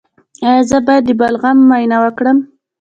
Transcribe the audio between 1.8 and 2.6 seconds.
وکړم؟